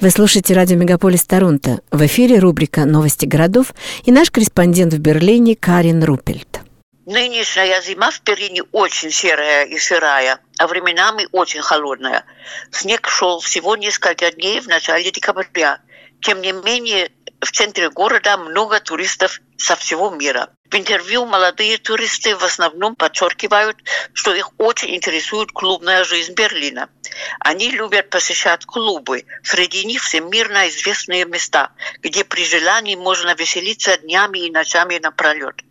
Вы 0.00 0.08
слушаете 0.08 0.54
радио 0.54 0.78
«Мегаполис 0.78 1.26
Торонто». 1.26 1.80
В 1.90 2.06
эфире 2.06 2.38
рубрика 2.38 2.86
«Новости 2.86 3.26
городов» 3.26 3.74
и 4.06 4.10
наш 4.10 4.30
корреспондент 4.30 4.94
в 4.94 4.98
Берлине 4.98 5.54
Карин 5.54 6.02
Рупельт. 6.02 6.60
Нынешняя 7.04 7.82
зима 7.82 8.10
в 8.10 8.22
Берлине 8.24 8.62
очень 8.72 9.10
серая 9.10 9.66
и 9.66 9.76
сырая, 9.78 10.38
а 10.60 10.66
временами 10.66 11.26
очень 11.32 11.62
холодная. 11.62 12.22
Снег 12.70 13.08
шел 13.08 13.40
всего 13.40 13.76
несколько 13.76 14.30
дней 14.30 14.60
в 14.60 14.68
начале 14.68 15.10
декабря. 15.10 15.80
Тем 16.20 16.42
не 16.42 16.52
менее, 16.52 17.10
в 17.40 17.50
центре 17.50 17.88
города 17.88 18.36
много 18.36 18.78
туристов 18.78 19.40
со 19.56 19.74
всего 19.74 20.10
мира. 20.10 20.50
В 20.70 20.74
интервью 20.74 21.24
молодые 21.24 21.78
туристы 21.78 22.36
в 22.36 22.44
основном 22.44 22.94
подчеркивают, 22.94 23.78
что 24.12 24.34
их 24.34 24.50
очень 24.58 24.94
интересует 24.94 25.50
клубная 25.50 26.04
жизнь 26.04 26.34
Берлина. 26.34 26.90
Они 27.38 27.70
любят 27.70 28.10
посещать 28.10 28.66
клубы, 28.66 29.24
среди 29.42 29.86
них 29.86 30.02
всемирно 30.02 30.68
известные 30.68 31.24
места, 31.24 31.70
где 32.00 32.22
при 32.22 32.44
желании 32.44 32.96
можно 32.96 33.34
веселиться 33.34 33.96
днями 33.96 34.40
и 34.40 34.50
ночами 34.50 34.98
напролет. 34.98 35.62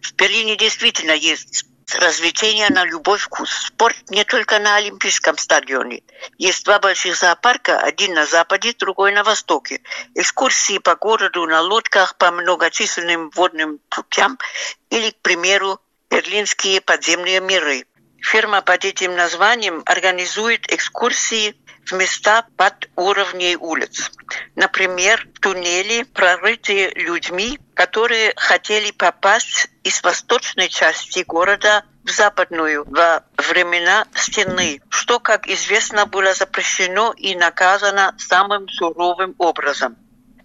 В 0.00 0.14
Берлине 0.14 0.54
действительно 0.54 1.10
есть 1.10 1.66
развлечения 1.94 2.68
на 2.70 2.84
любой 2.84 3.18
вкус. 3.18 3.50
Спорт 3.50 3.96
не 4.10 4.24
только 4.24 4.58
на 4.58 4.76
Олимпийском 4.76 5.38
стадионе. 5.38 6.02
Есть 6.38 6.64
два 6.64 6.78
больших 6.78 7.16
зоопарка, 7.16 7.78
один 7.78 8.14
на 8.14 8.26
западе, 8.26 8.74
другой 8.78 9.12
на 9.12 9.22
востоке. 9.22 9.80
Экскурсии 10.14 10.78
по 10.78 10.96
городу 10.96 11.46
на 11.46 11.60
лодках 11.60 12.16
по 12.16 12.30
многочисленным 12.30 13.30
водным 13.30 13.78
путям 13.88 14.38
или, 14.90 15.10
к 15.10 15.20
примеру, 15.22 15.80
берлинские 16.10 16.80
подземные 16.80 17.40
миры. 17.40 17.86
Фирма 18.20 18.62
под 18.62 18.84
этим 18.84 19.14
названием 19.14 19.82
организует 19.86 20.72
экскурсии 20.72 21.54
в 21.84 21.92
места 21.92 22.46
под 22.56 22.88
уровней 22.96 23.56
улиц. 23.56 24.10
Например, 24.56 25.26
туннели, 25.40 26.02
прорытые 26.02 26.90
людьми, 26.90 27.60
которые 27.76 28.32
хотели 28.36 28.90
попасть 28.90 29.68
из 29.84 30.02
восточной 30.02 30.70
части 30.70 31.22
города 31.28 31.84
в 32.04 32.10
западную 32.10 32.84
во 32.86 33.22
времена 33.36 34.06
стены, 34.14 34.80
что, 34.88 35.20
как 35.20 35.46
известно, 35.46 36.06
было 36.06 36.32
запрещено 36.32 37.12
и 37.14 37.36
наказано 37.36 38.14
самым 38.18 38.66
суровым 38.70 39.34
образом. 39.36 39.96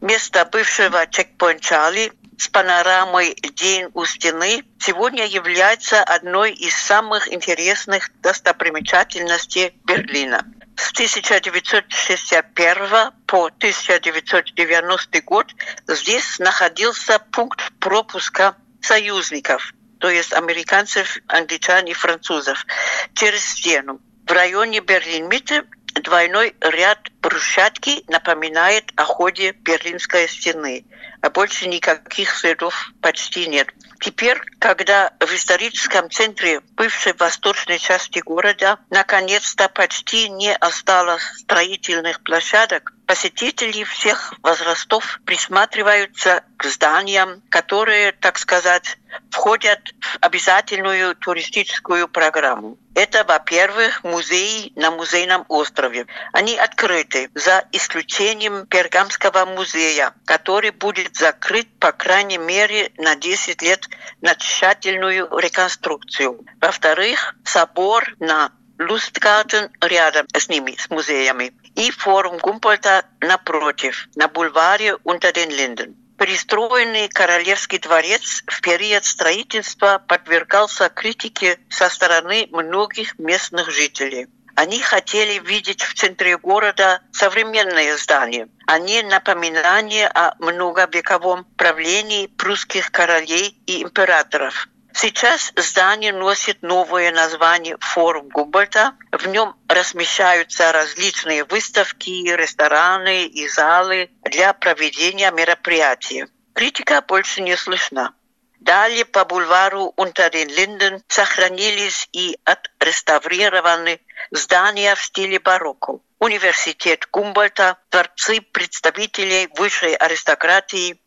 Место 0.02 0.44
бывшего 0.52 1.08
чекпоинт 1.08 1.62
Чарли 1.62 2.12
с 2.38 2.50
панорамой 2.50 3.34
«День 3.56 3.88
у 3.94 4.04
стены» 4.04 4.66
сегодня 4.80 5.26
является 5.26 6.04
одной 6.04 6.52
из 6.52 6.76
самых 6.76 7.32
интересных 7.32 8.09
достопримечательностей 8.22 9.74
Берлина. 9.86 10.44
С 10.75 10.91
1961 10.94 13.11
по 13.27 13.45
1990 13.45 15.22
год 15.22 15.53
здесь 15.88 16.39
находился 16.39 17.19
пункт 17.31 17.72
пропуска 17.80 18.55
союзников, 18.81 19.73
то 20.00 20.09
есть 20.09 20.33
американцев, 20.33 21.19
англичан 21.28 21.86
и 21.86 21.94
французов, 21.94 22.66
через 23.13 23.45
стену. 23.45 24.02
В 24.28 24.31
районе 24.31 24.80
Берлин-Митте 24.80 25.66
двойной 25.95 26.55
ряд 26.61 27.11
брусчатки 27.22 28.03
напоминает 28.08 28.91
о 28.95 29.05
ходе 29.05 29.52
Берлинской 29.52 30.27
стены, 30.27 30.86
а 31.22 31.30
больше 31.30 31.67
никаких 31.67 32.36
следов 32.36 32.91
почти 33.02 33.47
нет. 33.47 33.69
Теперь, 34.00 34.41
когда 34.58 35.13
в 35.19 35.31
историческом 35.31 36.09
центре 36.09 36.61
бывшей 36.75 37.13
восточной 37.13 37.78
части 37.78 38.17
города 38.17 38.80
наконец-то 38.89 39.69
почти 39.69 40.28
не 40.30 40.55
осталось 40.55 41.23
строительных 41.38 42.23
площадок, 42.23 42.94
посетители 43.05 43.83
всех 43.83 44.33
возрастов 44.41 45.19
присматриваются 45.25 46.44
к 46.58 46.66
зданиям, 46.66 47.44
которые, 47.50 48.13
так 48.13 48.39
сказать, 48.39 48.97
входят 49.30 49.80
в 50.00 50.17
обязательную 50.22 51.16
туристическую 51.16 52.07
программу. 52.07 52.78
Это, 52.96 53.23
во-первых, 53.23 54.03
музеи 54.03 54.72
на 54.75 54.91
музейном 54.91 55.46
острове. 55.47 56.07
Они 56.34 56.57
открыты, 56.57 57.10
за 57.35 57.66
исключением 57.72 58.66
Пергамского 58.67 59.45
музея, 59.45 60.13
который 60.25 60.72
будет 60.72 61.16
закрыт, 61.16 61.67
по 61.79 61.91
крайней 61.91 62.38
мере, 62.38 62.91
на 62.97 63.16
10 63.16 63.61
лет 63.61 63.88
на 64.22 64.35
тщательную 64.35 65.27
реконструкцию. 65.38 66.45
Во-вторых, 66.59 67.35
собор 67.44 68.16
на 68.19 68.51
Лустгартен 68.79 69.69
рядом 69.81 70.25
с 70.33 70.49
ними, 70.49 70.75
с 70.77 70.89
музеями. 70.89 71.53
И 71.75 71.91
форум 71.91 72.38
Гумпольта 72.38 73.05
напротив, 73.19 74.07
на 74.16 74.28
бульваре 74.28 74.95
unter 75.05 75.31
den 75.33 75.49
Linden. 75.49 75.95
Пристроенный 76.17 77.07
Королевский 77.09 77.79
дворец 77.79 78.43
в 78.45 78.61
период 78.61 79.05
строительства 79.05 80.03
подвергался 80.07 80.89
критике 80.89 81.59
со 81.69 81.89
стороны 81.89 82.47
многих 82.51 83.17
местных 83.17 83.72
жителей. 83.72 84.28
Они 84.56 84.79
хотели 84.79 85.39
видеть 85.39 85.81
в 85.81 85.94
центре 85.94 86.38
города 86.38 87.01
современное 87.12 87.97
здание, 87.97 88.50
а 88.67 88.79
не 88.79 89.01
напоминание 89.01 90.07
о 90.07 90.35
многовековом 90.39 91.45
правлении 91.57 92.28
прусских 92.28 92.91
королей 92.91 93.61
и 93.66 93.84
императоров. 93.84 94.67
Сейчас 94.94 95.53
здание 95.56 96.11
носит 96.11 96.61
новое 96.61 97.11
название 97.11 97.78
«Форум 97.79 98.28
Губерта». 98.28 98.94
В 99.11 99.25
нем 99.28 99.56
размещаются 99.69 100.72
различные 100.72 101.45
выставки, 101.45 102.09
рестораны 102.09 103.25
и 103.25 103.47
залы 103.47 104.09
для 104.23 104.53
проведения 104.53 105.31
мероприятий. 105.31 106.25
Критика 106.53 107.01
больше 107.01 107.41
не 107.41 107.56
слышна. 107.56 108.13
Далее 108.61 109.05
по 109.05 109.25
бульвару 109.25 109.91
Унтерден-Линден 109.97 111.01
сохранились 111.07 112.07
и 112.13 112.38
отреставрированы 112.45 113.99
здания 114.29 114.94
в 114.94 115.01
стиле 115.01 115.39
барокко. 115.39 115.99
Университет 116.19 117.07
Гумбольта, 117.11 117.77
дворцы 117.89 118.39
представителей 118.39 119.49
высшей 119.57 119.95
аристократии, 119.95 121.01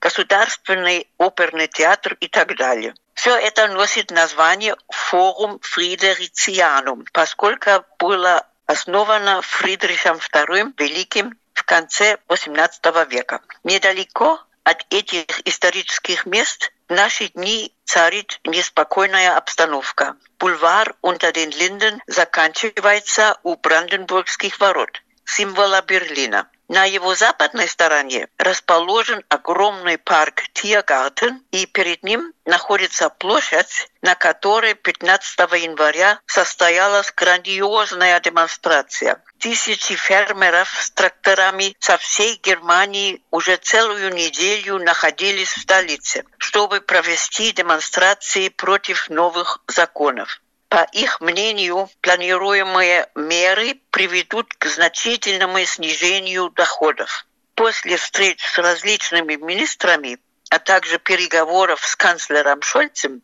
Государственный 0.00 1.08
оперный 1.16 1.66
театр 1.68 2.14
и 2.20 2.28
так 2.28 2.54
далее. 2.56 2.94
Все 3.14 3.34
это 3.36 3.68
носит 3.68 4.10
название 4.10 4.76
«Форум 4.90 5.60
Фридерицианум», 5.62 7.06
поскольку 7.14 7.84
было 7.98 8.46
основано 8.66 9.40
Фридрихом 9.40 10.18
II 10.18 10.74
Великим 10.76 11.38
в 11.54 11.64
конце 11.64 12.18
XVIII 12.28 13.08
века. 13.08 13.40
Недалеко 13.64 14.42
от 14.62 14.84
этих 14.90 15.24
исторических 15.46 16.26
мест 16.26 16.70
в 16.88 16.94
наши 16.94 17.28
дни 17.28 17.74
царит 17.84 18.40
неспокойная 18.44 19.36
обстановка. 19.36 20.16
Бульвар 20.38 20.94
unter 21.02 21.32
den 21.32 21.50
Linden 21.50 22.00
заканчивается 22.06 23.38
у 23.42 23.56
Бранденбургских 23.56 24.58
ворот, 24.58 25.02
символа 25.24 25.82
Берлина. 25.82 26.48
На 26.68 26.84
его 26.84 27.14
западной 27.14 27.66
стороне 27.66 28.28
расположен 28.36 29.24
огромный 29.30 29.96
парк 29.96 30.42
Тиргартен, 30.52 31.42
и 31.50 31.64
перед 31.64 32.02
ним 32.02 32.34
находится 32.44 33.08
площадь, 33.08 33.88
на 34.02 34.14
которой 34.14 34.74
15 34.74 35.38
января 35.62 36.20
состоялась 36.26 37.10
грандиозная 37.16 38.20
демонстрация. 38.20 39.22
Тысячи 39.38 39.94
фермеров 39.94 40.68
с 40.78 40.90
тракторами 40.90 41.74
со 41.78 41.96
всей 41.96 42.36
Германии 42.36 43.22
уже 43.30 43.56
целую 43.56 44.12
неделю 44.12 44.78
находились 44.78 45.54
в 45.54 45.62
столице, 45.62 46.24
чтобы 46.36 46.82
провести 46.82 47.52
демонстрации 47.52 48.50
против 48.50 49.08
новых 49.08 49.60
законов. 49.68 50.42
По 50.68 50.86
их 50.92 51.20
мнению, 51.20 51.88
планируемые 52.02 53.08
меры 53.14 53.80
приведут 53.90 54.52
к 54.54 54.66
значительному 54.66 55.64
снижению 55.64 56.50
доходов. 56.50 57.26
После 57.54 57.96
встреч 57.96 58.44
с 58.44 58.58
различными 58.58 59.36
министрами, 59.36 60.18
а 60.50 60.58
также 60.58 60.98
переговоров 60.98 61.84
с 61.84 61.96
канцлером 61.96 62.60
Шольцем, 62.62 63.22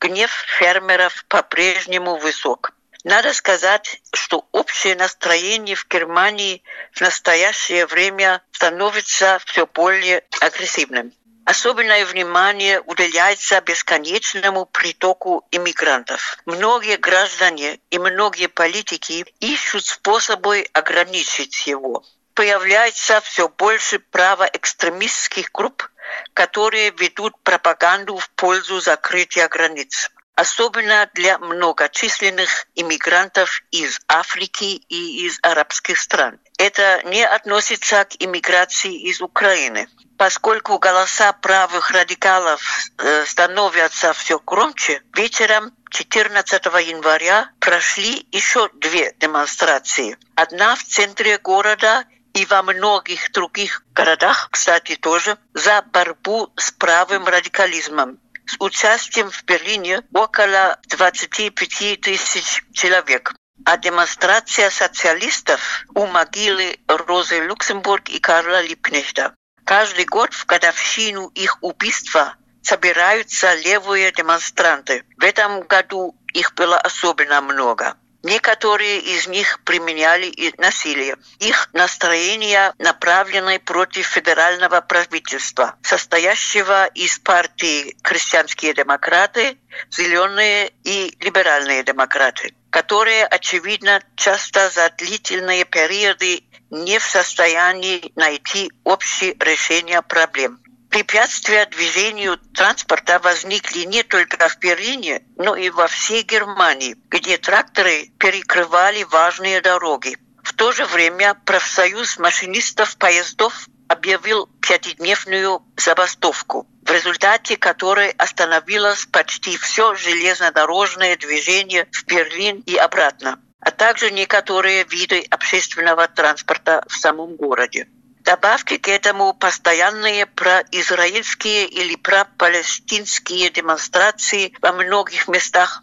гнев 0.00 0.30
фермеров 0.58 1.24
по-прежнему 1.28 2.16
высок. 2.16 2.72
Надо 3.04 3.32
сказать, 3.32 4.00
что 4.12 4.46
общее 4.52 4.94
настроение 4.94 5.76
в 5.76 5.88
Германии 5.88 6.62
в 6.92 7.00
настоящее 7.00 7.86
время 7.86 8.42
становится 8.52 9.40
все 9.46 9.66
более 9.66 10.24
агрессивным. 10.40 11.12
Особенное 11.44 12.06
внимание 12.06 12.80
уделяется 12.80 13.60
бесконечному 13.60 14.64
притоку 14.66 15.44
иммигрантов. 15.50 16.36
Многие 16.46 16.96
граждане 16.96 17.80
и 17.90 17.98
многие 17.98 18.46
политики 18.46 19.26
ищут 19.40 19.84
способы 19.84 20.66
ограничить 20.72 21.66
его. 21.66 22.04
Появляется 22.34 23.20
все 23.20 23.48
больше 23.48 23.98
правоэкстремистских 23.98 25.50
групп, 25.52 25.90
которые 26.32 26.90
ведут 26.90 27.34
пропаганду 27.42 28.16
в 28.16 28.30
пользу 28.30 28.80
закрытия 28.80 29.48
границ. 29.48 30.10
Особенно 30.34 31.08
для 31.14 31.38
многочисленных 31.38 32.66
иммигрантов 32.74 33.62
из 33.70 34.00
Африки 34.08 34.82
и 34.88 35.26
из 35.26 35.38
арабских 35.42 35.98
стран. 35.98 36.38
Это 36.58 37.02
не 37.04 37.24
относится 37.24 38.04
к 38.04 38.16
иммиграции 38.18 39.08
из 39.08 39.20
Украины. 39.20 39.88
Поскольку 40.16 40.78
голоса 40.78 41.32
правых 41.32 41.90
радикалов 41.90 42.62
э, 42.98 43.24
становятся 43.26 44.12
все 44.12 44.38
громче, 44.38 45.02
вечером 45.14 45.72
14 45.90 46.64
января 46.64 47.50
прошли 47.58 48.26
еще 48.30 48.70
две 48.74 49.14
демонстрации. 49.18 50.16
Одна 50.36 50.76
в 50.76 50.84
центре 50.84 51.38
города 51.38 52.04
и 52.34 52.46
во 52.46 52.62
многих 52.62 53.32
других 53.32 53.82
городах, 53.94 54.48
кстати, 54.50 54.96
тоже, 54.96 55.36
за 55.54 55.82
борьбу 55.82 56.52
с 56.56 56.70
правым 56.70 57.26
радикализмом 57.26 58.18
с 58.46 58.56
участием 58.58 59.30
в 59.30 59.44
Берлине 59.44 60.02
около 60.12 60.78
25 60.88 62.00
тысяч 62.00 62.64
человек. 62.72 63.34
А 63.64 63.76
демонстрация 63.76 64.70
социалистов 64.70 65.84
у 65.94 66.06
могилы 66.06 66.78
Розы 66.88 67.40
Люксембург 67.40 68.08
и 68.08 68.18
Карла 68.18 68.60
Липкнехта. 68.62 69.34
Каждый 69.64 70.04
год 70.04 70.34
в 70.34 70.46
годовщину 70.46 71.28
их 71.28 71.58
убийства 71.60 72.34
собираются 72.62 73.54
левые 73.54 74.10
демонстранты. 74.12 75.04
В 75.16 75.24
этом 75.24 75.62
году 75.62 76.16
их 76.32 76.54
было 76.54 76.78
особенно 76.78 77.40
много. 77.40 77.96
Некоторые 78.22 79.00
из 79.00 79.26
них 79.26 79.60
применяли 79.64 80.26
и 80.26 80.54
насилие. 80.58 81.16
Их 81.40 81.68
настроения 81.72 82.72
направлены 82.78 83.58
против 83.58 84.06
федерального 84.06 84.80
правительства, 84.80 85.74
состоящего 85.82 86.86
из 86.86 87.18
партий 87.18 87.96
«Крестьянские 88.02 88.74
демократы», 88.74 89.58
«Зеленые» 89.90 90.72
и 90.84 91.16
«Либеральные 91.18 91.82
демократы», 91.82 92.54
которые, 92.70 93.26
очевидно, 93.26 94.00
часто 94.14 94.70
за 94.70 94.90
длительные 94.96 95.64
периоды 95.64 96.44
не 96.70 96.98
в 97.00 97.02
состоянии 97.02 98.12
найти 98.14 98.70
общее 98.84 99.34
решение 99.40 100.00
проблем. 100.00 100.61
Препятствия 100.92 101.64
движению 101.64 102.36
транспорта 102.54 103.18
возникли 103.18 103.84
не 103.84 104.02
только 104.02 104.50
в 104.50 104.58
Берлине, 104.58 105.22
но 105.36 105.56
и 105.56 105.70
во 105.70 105.86
всей 105.86 106.22
Германии, 106.22 106.96
где 107.08 107.38
тракторы 107.38 108.10
перекрывали 108.18 109.02
важные 109.04 109.62
дороги. 109.62 110.18
В 110.44 110.52
то 110.52 110.70
же 110.70 110.84
время 110.84 111.32
профсоюз 111.46 112.18
машинистов 112.18 112.98
поездов 112.98 113.68
объявил 113.88 114.48
пятидневную 114.60 115.62
забастовку, 115.78 116.68
в 116.82 116.90
результате 116.90 117.56
которой 117.56 118.10
остановилось 118.10 119.06
почти 119.06 119.56
все 119.56 119.94
железнодорожное 119.94 121.16
движение 121.16 121.88
в 121.90 122.04
Берлин 122.04 122.62
и 122.66 122.76
обратно, 122.76 123.40
а 123.60 123.70
также 123.70 124.10
некоторые 124.10 124.84
виды 124.84 125.24
общественного 125.30 126.06
транспорта 126.06 126.84
в 126.86 126.94
самом 126.94 127.36
городе. 127.36 127.88
Добавьте 128.24 128.78
к 128.78 128.86
этому 128.86 129.34
постоянные 129.34 130.26
произраильские 130.26 131.66
или 131.66 131.96
пропалестинские 131.96 133.50
демонстрации 133.50 134.54
во 134.62 134.72
многих 134.72 135.26
местах, 135.26 135.82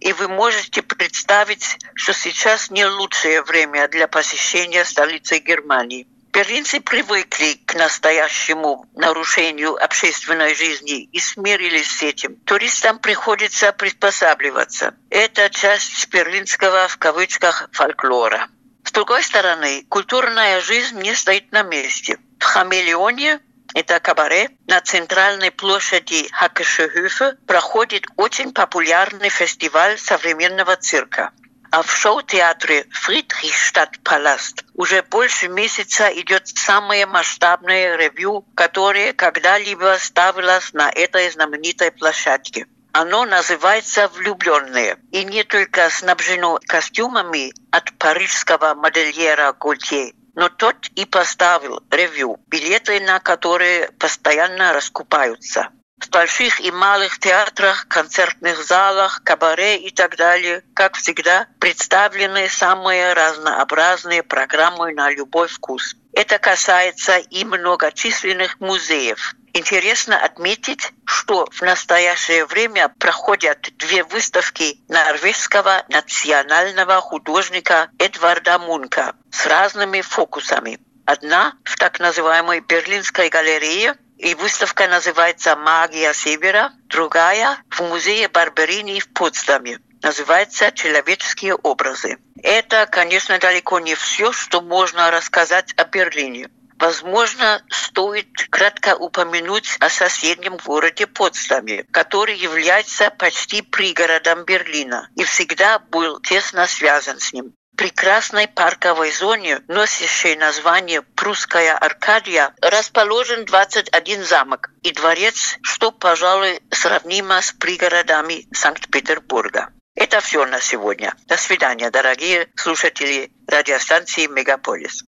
и 0.00 0.12
вы 0.12 0.26
можете 0.26 0.82
представить, 0.82 1.78
что 1.94 2.12
сейчас 2.12 2.70
не 2.70 2.84
лучшее 2.86 3.42
время 3.42 3.86
для 3.86 4.08
посещения 4.08 4.84
столицы 4.84 5.38
Германии. 5.38 6.08
Берлинцы 6.32 6.80
привыкли 6.80 7.54
к 7.64 7.74
настоящему 7.76 8.86
нарушению 8.94 9.82
общественной 9.82 10.54
жизни 10.56 11.04
и 11.04 11.20
смирились 11.20 11.98
с 11.98 12.02
этим. 12.02 12.34
Туристам 12.44 12.98
приходится 12.98 13.72
приспосабливаться. 13.72 14.94
Это 15.08 15.48
часть 15.50 16.08
берлинского 16.08 16.88
в 16.88 16.98
кавычках 16.98 17.70
фольклора. 17.72 18.48
С 18.86 18.92
другой 18.92 19.24
стороны, 19.24 19.84
культурная 19.88 20.60
жизнь 20.60 21.02
не 21.02 21.12
стоит 21.14 21.50
на 21.50 21.62
месте. 21.62 22.18
В 22.38 22.44
Хамелеоне 22.44 23.40
это 23.74 23.98
кабаре, 23.98 24.50
на 24.68 24.80
центральной 24.80 25.50
площади 25.50 26.28
Хакешехюфе 26.30 27.36
проходит 27.48 28.06
очень 28.16 28.52
популярный 28.52 29.28
фестиваль 29.28 29.98
современного 29.98 30.76
цирка. 30.76 31.32
А 31.72 31.82
в 31.82 31.90
шоу-театре 31.90 32.86
Фридрихштадт-Паласт 32.92 34.64
уже 34.74 35.02
больше 35.02 35.48
месяца 35.48 36.08
идет 36.20 36.46
самое 36.46 37.06
масштабное 37.06 37.96
ревью, 37.96 38.46
которое 38.54 39.12
когда-либо 39.12 39.96
ставилось 39.98 40.72
на 40.72 40.90
этой 40.90 41.28
знаменитой 41.30 41.90
площадке. 41.90 42.66
Оно 42.98 43.26
называется 43.26 44.08
«Влюбленные» 44.08 44.96
и 45.12 45.22
не 45.22 45.44
только 45.44 45.90
снабжено 45.90 46.58
костюмами 46.66 47.52
от 47.70 47.92
парижского 47.98 48.72
модельера 48.72 49.52
Гольтье, 49.52 50.14
но 50.34 50.48
тот 50.48 50.76
и 50.94 51.04
поставил 51.04 51.82
ревью, 51.90 52.38
билеты 52.46 52.98
на 53.00 53.20
которые 53.20 53.90
постоянно 53.98 54.72
раскупаются. 54.72 55.68
В 56.00 56.08
больших 56.08 56.60
и 56.60 56.70
малых 56.70 57.18
театрах, 57.18 57.86
концертных 57.86 58.64
залах, 58.64 59.20
кабаре 59.22 59.76
и 59.76 59.90
так 59.90 60.16
далее, 60.16 60.62
как 60.72 60.96
всегда, 60.96 61.48
представлены 61.60 62.48
самые 62.48 63.12
разнообразные 63.12 64.22
программы 64.22 64.94
на 64.94 65.10
любой 65.10 65.48
вкус. 65.48 65.96
Это 66.14 66.38
касается 66.38 67.18
и 67.18 67.44
многочисленных 67.44 68.58
музеев. 68.58 69.34
Интересно 69.58 70.22
отметить, 70.22 70.92
что 71.06 71.46
в 71.50 71.62
настоящее 71.62 72.44
время 72.44 72.90
проходят 72.90 73.70
две 73.78 74.04
выставки 74.04 74.78
норвежского 74.86 75.82
национального 75.88 77.00
художника 77.00 77.88
Эдварда 77.98 78.58
Мунка 78.58 79.16
с 79.32 79.46
разными 79.46 80.02
фокусами. 80.02 80.78
Одна 81.06 81.54
в 81.64 81.78
так 81.78 82.00
называемой 82.00 82.60
Берлинской 82.60 83.30
галерее, 83.30 83.96
и 84.18 84.34
выставка 84.34 84.88
называется 84.88 85.56
«Магия 85.56 86.12
Севера», 86.12 86.72
другая 86.88 87.56
в 87.70 87.80
музее 87.80 88.28
Барберини 88.28 89.00
в 89.00 89.10
Потсдаме 89.14 89.78
называется 90.02 90.70
«Человеческие 90.70 91.54
образы». 91.54 92.18
Это, 92.42 92.84
конечно, 92.84 93.38
далеко 93.38 93.80
не 93.80 93.94
все, 93.94 94.32
что 94.32 94.60
можно 94.60 95.10
рассказать 95.10 95.72
о 95.78 95.84
Берлине. 95.84 96.50
Возможно, 96.78 97.62
стоит 97.70 98.28
кратко 98.50 98.96
упомянуть 98.96 99.76
о 99.80 99.88
соседнем 99.88 100.58
городе 100.58 101.06
Потсдаме, 101.06 101.84
который 101.90 102.36
является 102.36 103.10
почти 103.10 103.62
пригородом 103.62 104.44
Берлина 104.44 105.08
и 105.16 105.24
всегда 105.24 105.78
был 105.78 106.20
тесно 106.20 106.66
связан 106.66 107.18
с 107.18 107.32
ним 107.32 107.54
прекрасной 107.76 108.48
парковой 108.48 109.12
зоне, 109.12 109.60
носящей 109.68 110.34
название 110.36 111.02
«Прусская 111.02 111.76
Аркадия», 111.76 112.54
расположен 112.62 113.44
21 113.44 114.24
замок 114.24 114.70
и 114.82 114.92
дворец, 114.92 115.58
что, 115.62 115.92
пожалуй, 115.92 116.60
сравнимо 116.70 117.40
с 117.40 117.52
пригородами 117.52 118.46
Санкт-Петербурга. 118.52 119.68
Это 119.94 120.20
все 120.20 120.44
на 120.44 120.60
сегодня. 120.60 121.14
До 121.26 121.36
свидания, 121.36 121.90
дорогие 121.90 122.48
слушатели 122.56 123.30
радиостанции 123.46 124.26
«Мегаполис». 124.26 125.04